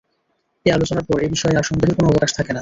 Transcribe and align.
এ 0.65 0.73
আলোচনার 0.73 1.05
পর 1.07 1.17
এ 1.19 1.27
বিষয়ে 1.27 1.57
আর 1.57 1.65
সন্দেহের 1.69 1.95
কোন 1.97 2.05
অবকাশ 2.07 2.31
থাকে 2.37 2.51
না। 2.53 2.59